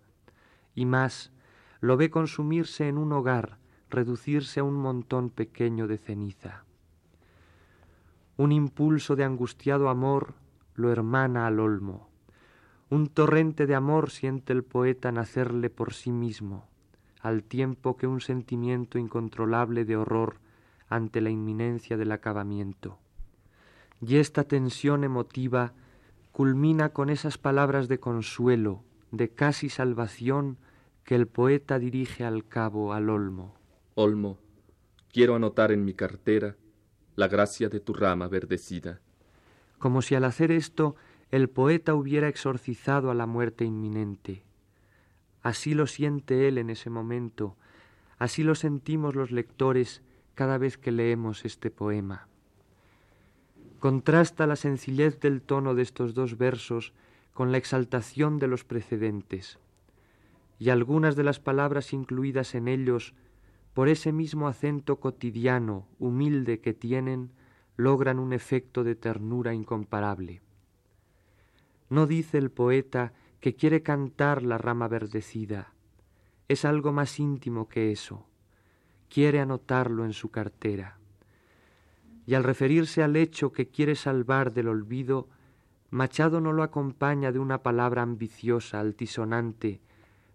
y 0.73 0.85
más, 0.85 1.31
lo 1.79 1.95
ve 1.95 2.09
consumirse 2.09 2.87
en 2.87 2.97
un 2.97 3.13
hogar, 3.13 3.57
reducirse 3.89 4.59
a 4.59 4.63
un 4.63 4.75
montón 4.75 5.29
pequeño 5.29 5.87
de 5.87 5.97
ceniza. 5.97 6.63
Un 8.39 8.53
impulso 8.53 9.17
de 9.17 9.25
angustiado 9.25 9.89
amor 9.89 10.33
lo 10.73 10.93
hermana 10.93 11.45
al 11.45 11.59
olmo. 11.59 12.07
Un 12.89 13.07
torrente 13.07 13.67
de 13.67 13.75
amor 13.75 14.11
siente 14.11 14.53
el 14.53 14.63
poeta 14.63 15.11
nacerle 15.11 15.69
por 15.69 15.93
sí 15.93 16.13
mismo, 16.13 16.69
al 17.19 17.43
tiempo 17.43 17.97
que 17.97 18.07
un 18.07 18.21
sentimiento 18.21 18.97
incontrolable 18.97 19.83
de 19.83 19.97
horror 19.97 20.37
ante 20.87 21.19
la 21.19 21.29
inminencia 21.29 21.97
del 21.97 22.13
acabamiento. 22.13 22.97
Y 23.99 24.15
esta 24.15 24.45
tensión 24.45 25.03
emotiva 25.03 25.73
culmina 26.31 26.93
con 26.93 27.09
esas 27.09 27.37
palabras 27.37 27.89
de 27.89 27.99
consuelo, 27.99 28.85
de 29.11 29.27
casi 29.31 29.67
salvación, 29.67 30.55
que 31.03 31.15
el 31.15 31.27
poeta 31.27 31.77
dirige 31.77 32.23
al 32.23 32.47
cabo 32.47 32.93
al 32.93 33.09
olmo. 33.09 33.55
Olmo, 33.95 34.37
quiero 35.11 35.35
anotar 35.35 35.73
en 35.73 35.83
mi 35.83 35.93
cartera 35.93 36.55
la 37.19 37.27
gracia 37.27 37.67
de 37.67 37.81
tu 37.81 37.93
rama 37.93 38.29
verdecida. 38.29 39.01
Como 39.77 40.01
si 40.01 40.15
al 40.15 40.23
hacer 40.23 40.51
esto 40.51 40.95
el 41.31 41.49
poeta 41.49 41.93
hubiera 41.93 42.29
exorcizado 42.29 43.11
a 43.11 43.13
la 43.13 43.27
muerte 43.27 43.65
inminente. 43.65 44.43
Así 45.43 45.73
lo 45.73 45.85
siente 45.85 46.47
él 46.47 46.57
en 46.57 46.69
ese 46.69 46.89
momento, 46.89 47.57
así 48.17 48.43
lo 48.43 48.55
sentimos 48.55 49.15
los 49.15 49.31
lectores 49.31 50.01
cada 50.33 50.57
vez 50.57 50.77
que 50.77 50.93
leemos 50.93 51.43
este 51.43 51.69
poema. 51.69 52.27
Contrasta 53.79 54.47
la 54.47 54.55
sencillez 54.55 55.19
del 55.19 55.41
tono 55.41 55.75
de 55.75 55.81
estos 55.81 56.13
dos 56.13 56.37
versos 56.37 56.93
con 57.33 57.51
la 57.51 57.57
exaltación 57.57 58.39
de 58.39 58.47
los 58.47 58.63
precedentes, 58.63 59.59
y 60.57 60.69
algunas 60.69 61.15
de 61.17 61.23
las 61.23 61.39
palabras 61.39 61.93
incluidas 61.93 62.55
en 62.55 62.67
ellos, 62.69 63.13
por 63.73 63.87
ese 63.87 64.11
mismo 64.11 64.47
acento 64.47 64.99
cotidiano, 64.99 65.87
humilde 65.99 66.59
que 66.59 66.73
tienen, 66.73 67.31
logran 67.77 68.19
un 68.19 68.33
efecto 68.33 68.83
de 68.83 68.95
ternura 68.95 69.53
incomparable. 69.53 70.41
No 71.89 72.07
dice 72.07 72.37
el 72.37 72.51
poeta 72.51 73.13
que 73.39 73.55
quiere 73.55 73.81
cantar 73.81 74.43
la 74.43 74.57
rama 74.57 74.87
verdecida, 74.87 75.73
es 76.49 76.65
algo 76.65 76.91
más 76.91 77.19
íntimo 77.19 77.69
que 77.69 77.91
eso, 77.91 78.25
quiere 79.07 79.39
anotarlo 79.39 80.03
en 80.03 80.13
su 80.13 80.29
cartera. 80.29 80.97
Y 82.25 82.33
al 82.33 82.43
referirse 82.43 83.01
al 83.01 83.15
hecho 83.15 83.51
que 83.51 83.67
quiere 83.67 83.95
salvar 83.95 84.51
del 84.51 84.67
olvido, 84.67 85.29
Machado 85.91 86.41
no 86.41 86.53
lo 86.53 86.61
acompaña 86.61 87.31
de 87.31 87.39
una 87.39 87.63
palabra 87.63 88.03
ambiciosa, 88.03 88.79
altisonante, 88.79 89.81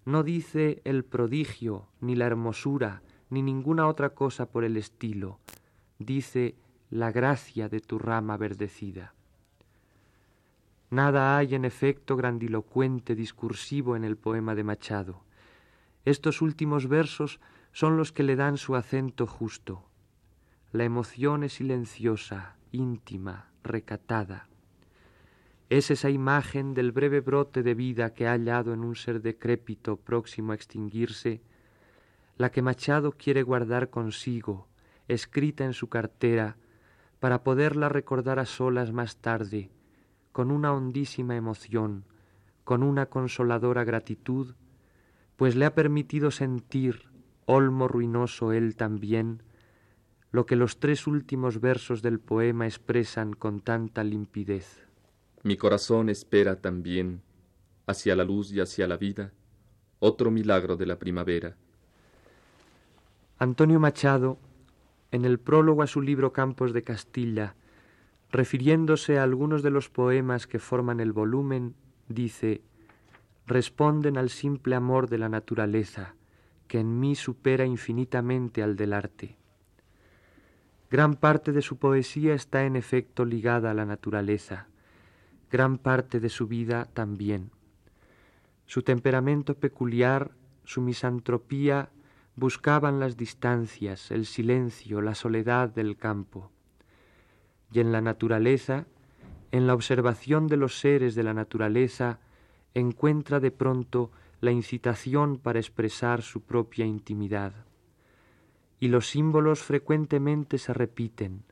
no 0.04 0.22
dice 0.22 0.82
el 0.84 1.04
prodigio, 1.04 1.88
ni 2.00 2.16
la 2.16 2.26
hermosura, 2.26 3.02
ni 3.34 3.42
ninguna 3.42 3.88
otra 3.88 4.10
cosa 4.10 4.46
por 4.46 4.62
el 4.64 4.76
estilo, 4.76 5.40
dice 5.98 6.54
la 6.88 7.10
gracia 7.10 7.68
de 7.68 7.80
tu 7.80 7.98
rama 7.98 8.36
verdecida. 8.36 9.12
Nada 10.90 11.36
hay 11.36 11.56
en 11.56 11.64
efecto 11.64 12.16
grandilocuente, 12.16 13.16
discursivo 13.16 13.96
en 13.96 14.04
el 14.04 14.16
poema 14.16 14.54
de 14.54 14.62
Machado. 14.62 15.24
Estos 16.04 16.40
últimos 16.42 16.86
versos 16.86 17.40
son 17.72 17.96
los 17.96 18.12
que 18.12 18.22
le 18.22 18.36
dan 18.36 18.56
su 18.56 18.76
acento 18.76 19.26
justo. 19.26 19.82
La 20.70 20.84
emoción 20.84 21.42
es 21.42 21.54
silenciosa, 21.54 22.56
íntima, 22.70 23.50
recatada. 23.64 24.46
Es 25.70 25.90
esa 25.90 26.10
imagen 26.10 26.74
del 26.74 26.92
breve 26.92 27.20
brote 27.20 27.64
de 27.64 27.74
vida 27.74 28.14
que 28.14 28.28
ha 28.28 28.32
hallado 28.32 28.72
en 28.72 28.84
un 28.84 28.94
ser 28.94 29.22
decrépito 29.22 29.96
próximo 29.96 30.52
a 30.52 30.54
extinguirse, 30.54 31.40
la 32.36 32.50
que 32.50 32.62
Machado 32.62 33.12
quiere 33.12 33.42
guardar 33.42 33.90
consigo, 33.90 34.68
escrita 35.08 35.64
en 35.64 35.72
su 35.72 35.88
cartera, 35.88 36.56
para 37.20 37.42
poderla 37.42 37.88
recordar 37.88 38.38
a 38.38 38.46
solas 38.46 38.92
más 38.92 39.16
tarde, 39.16 39.70
con 40.32 40.50
una 40.50 40.72
hondísima 40.72 41.36
emoción, 41.36 42.04
con 42.64 42.82
una 42.82 43.06
consoladora 43.06 43.84
gratitud, 43.84 44.54
pues 45.36 45.56
le 45.56 45.64
ha 45.64 45.74
permitido 45.74 46.30
sentir, 46.30 47.08
olmo 47.46 47.88
ruinoso 47.88 48.52
él 48.52 48.76
también, 48.76 49.42
lo 50.32 50.46
que 50.46 50.56
los 50.56 50.80
tres 50.80 51.06
últimos 51.06 51.60
versos 51.60 52.02
del 52.02 52.18
poema 52.18 52.66
expresan 52.66 53.34
con 53.34 53.60
tanta 53.60 54.02
limpidez. 54.02 54.84
Mi 55.44 55.56
corazón 55.56 56.08
espera 56.08 56.56
también, 56.56 57.22
hacia 57.86 58.16
la 58.16 58.24
luz 58.24 58.50
y 58.50 58.60
hacia 58.60 58.88
la 58.88 58.96
vida, 58.96 59.32
otro 60.00 60.30
milagro 60.30 60.76
de 60.76 60.86
la 60.86 60.98
primavera. 60.98 61.56
Antonio 63.44 63.78
Machado, 63.78 64.38
en 65.10 65.26
el 65.26 65.38
prólogo 65.38 65.82
a 65.82 65.86
su 65.86 66.00
libro 66.00 66.32
Campos 66.32 66.72
de 66.72 66.82
Castilla, 66.82 67.54
refiriéndose 68.30 69.18
a 69.18 69.22
algunos 69.22 69.62
de 69.62 69.68
los 69.68 69.90
poemas 69.90 70.46
que 70.46 70.58
forman 70.58 70.98
el 70.98 71.12
volumen, 71.12 71.74
dice, 72.08 72.62
responden 73.46 74.16
al 74.16 74.30
simple 74.30 74.74
amor 74.74 75.10
de 75.10 75.18
la 75.18 75.28
naturaleza, 75.28 76.14
que 76.68 76.80
en 76.80 76.98
mí 76.98 77.14
supera 77.14 77.66
infinitamente 77.66 78.62
al 78.62 78.76
del 78.76 78.94
arte. 78.94 79.36
Gran 80.90 81.14
parte 81.14 81.52
de 81.52 81.60
su 81.60 81.76
poesía 81.76 82.32
está 82.32 82.64
en 82.64 82.76
efecto 82.76 83.26
ligada 83.26 83.72
a 83.72 83.74
la 83.74 83.84
naturaleza, 83.84 84.68
gran 85.50 85.76
parte 85.76 86.18
de 86.18 86.30
su 86.30 86.46
vida 86.46 86.86
también. 86.94 87.50
Su 88.64 88.80
temperamento 88.80 89.54
peculiar, 89.54 90.30
su 90.64 90.80
misantropía, 90.80 91.90
buscaban 92.36 93.00
las 93.00 93.16
distancias, 93.16 94.10
el 94.10 94.26
silencio, 94.26 95.00
la 95.00 95.14
soledad 95.14 95.68
del 95.68 95.96
campo 95.96 96.50
y 97.74 97.80
en 97.80 97.90
la 97.90 98.00
naturaleza, 98.00 98.86
en 99.50 99.66
la 99.66 99.74
observación 99.74 100.46
de 100.46 100.56
los 100.56 100.78
seres 100.78 101.16
de 101.16 101.24
la 101.24 101.34
naturaleza, 101.34 102.20
encuentra 102.72 103.40
de 103.40 103.50
pronto 103.50 104.12
la 104.40 104.52
incitación 104.52 105.38
para 105.38 105.58
expresar 105.58 106.22
su 106.22 106.42
propia 106.42 106.86
intimidad. 106.86 107.52
Y 108.78 108.88
los 108.88 109.08
símbolos 109.08 109.60
frecuentemente 109.60 110.58
se 110.58 110.72
repiten, 110.72 111.42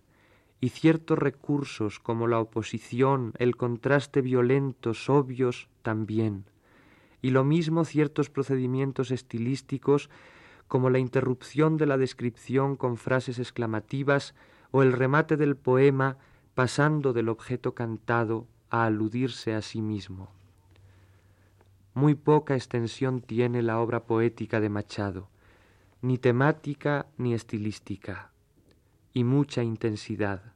y 0.61 0.69
ciertos 0.69 1.19
recursos 1.19 1.99
como 1.99 2.29
la 2.29 2.39
oposición, 2.39 3.33
el 3.39 3.57
contraste 3.57 4.21
violentos, 4.21 5.11
obvios, 5.11 5.69
también, 5.83 6.45
y 7.21 7.31
lo 7.31 7.43
mismo 7.43 7.85
ciertos 7.85 8.31
procedimientos 8.31 9.11
estilísticos 9.11 10.09
como 10.73 10.89
la 10.89 10.99
interrupción 10.99 11.77
de 11.77 11.85
la 11.85 11.99
descripción 11.99 12.77
con 12.77 12.97
frases 12.97 13.39
exclamativas 13.39 14.35
o 14.71 14.83
el 14.83 14.95
remate 14.95 15.37
del 15.37 15.55
poema 15.55 16.17
pasando 16.55 17.13
del 17.13 17.29
objeto 17.29 17.75
cantado 17.75 18.47
a 18.71 18.87
aludirse 18.87 19.53
a 19.53 19.61
sí 19.61 19.83
mismo. 19.83 20.31
Muy 21.93 22.15
poca 22.15 22.55
extensión 22.55 23.21
tiene 23.21 23.61
la 23.61 23.81
obra 23.81 24.05
poética 24.05 24.61
de 24.61 24.71
Machado, 24.71 25.29
ni 26.01 26.17
temática 26.17 27.05
ni 27.19 27.35
estilística, 27.35 28.33
y 29.13 29.25
mucha 29.25 29.63
intensidad. 29.63 30.55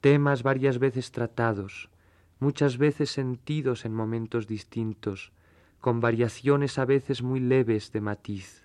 Temas 0.00 0.42
varias 0.42 0.78
veces 0.78 1.12
tratados, 1.12 1.90
muchas 2.38 2.78
veces 2.78 3.10
sentidos 3.10 3.84
en 3.84 3.92
momentos 3.92 4.46
distintos, 4.46 5.30
con 5.78 6.00
variaciones 6.00 6.78
a 6.78 6.86
veces 6.86 7.22
muy 7.22 7.40
leves 7.40 7.92
de 7.92 8.00
matiz 8.00 8.59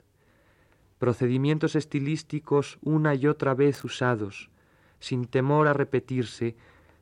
procedimientos 0.97 1.75
estilísticos 1.75 2.77
una 2.81 3.15
y 3.15 3.27
otra 3.27 3.53
vez 3.53 3.83
usados, 3.83 4.49
sin 4.99 5.25
temor 5.25 5.67
a 5.67 5.73
repetirse, 5.73 6.55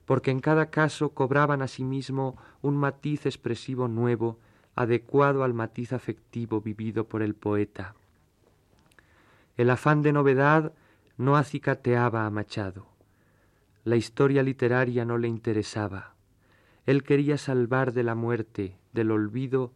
porque 0.05 0.31
en 0.31 0.39
cada 0.39 0.69
caso 0.69 1.09
cobraban 1.09 1.61
a 1.61 1.67
sí 1.67 1.83
mismo 1.83 2.37
un 2.61 2.75
matiz 2.75 3.25
expresivo 3.25 3.87
nuevo, 3.87 4.39
adecuado 4.75 5.43
al 5.43 5.53
matiz 5.53 5.93
afectivo 5.93 6.61
vivido 6.61 7.07
por 7.07 7.21
el 7.21 7.35
poeta. 7.35 7.95
El 9.55 9.69
afán 9.69 10.01
de 10.01 10.13
novedad 10.13 10.73
no 11.17 11.37
acicateaba 11.37 12.25
a 12.25 12.29
Machado. 12.31 12.87
La 13.83 13.95
historia 13.95 14.41
literaria 14.41 15.05
no 15.05 15.17
le 15.17 15.27
interesaba. 15.27 16.15
Él 16.85 17.03
quería 17.03 17.37
salvar 17.37 17.93
de 17.93 18.03
la 18.03 18.15
muerte, 18.15 18.77
del 18.93 19.11
olvido, 19.11 19.71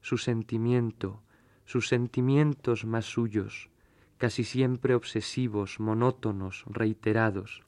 su 0.00 0.16
sentimiento, 0.16 1.22
sus 1.68 1.86
sentimientos 1.86 2.86
más 2.86 3.04
suyos, 3.04 3.68
casi 4.16 4.42
siempre 4.42 4.94
obsesivos, 4.94 5.80
monótonos, 5.80 6.64
reiterados. 6.66 7.62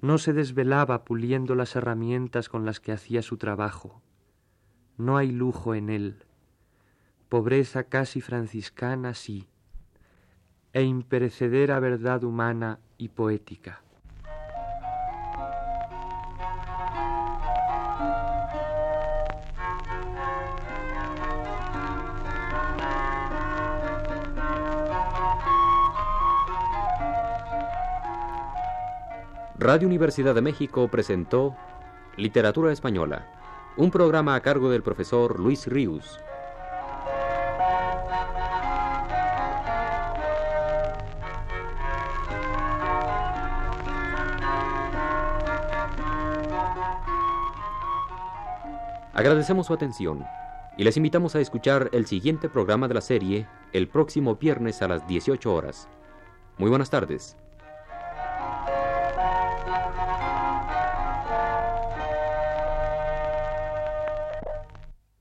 No 0.00 0.18
se 0.18 0.32
desvelaba 0.32 1.02
puliendo 1.02 1.56
las 1.56 1.74
herramientas 1.74 2.48
con 2.48 2.64
las 2.64 2.78
que 2.78 2.92
hacía 2.92 3.22
su 3.22 3.38
trabajo. 3.38 4.00
No 4.98 5.16
hay 5.16 5.32
lujo 5.32 5.74
en 5.74 5.90
él. 5.90 6.22
Pobreza 7.28 7.82
casi 7.82 8.20
franciscana, 8.20 9.14
sí, 9.14 9.48
e 10.72 10.84
imperecedera 10.84 11.80
verdad 11.80 12.22
humana 12.22 12.78
y 12.98 13.08
poética. 13.08 13.82
Radio 29.62 29.86
Universidad 29.86 30.34
de 30.34 30.40
México 30.40 30.88
presentó 30.88 31.54
Literatura 32.16 32.72
Española, 32.72 33.28
un 33.76 33.92
programa 33.92 34.34
a 34.34 34.40
cargo 34.40 34.68
del 34.70 34.82
profesor 34.82 35.38
Luis 35.38 35.68
Ríos. 35.68 36.18
Agradecemos 49.12 49.68
su 49.68 49.74
atención 49.74 50.24
y 50.76 50.82
les 50.82 50.96
invitamos 50.96 51.36
a 51.36 51.40
escuchar 51.40 51.88
el 51.92 52.06
siguiente 52.06 52.48
programa 52.48 52.88
de 52.88 52.94
la 52.94 53.00
serie 53.00 53.46
el 53.72 53.86
próximo 53.86 54.34
viernes 54.34 54.82
a 54.82 54.88
las 54.88 55.06
18 55.06 55.54
horas. 55.54 55.88
Muy 56.58 56.68
buenas 56.68 56.90
tardes. 56.90 57.36